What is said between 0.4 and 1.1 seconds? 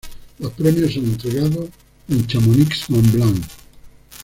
premios son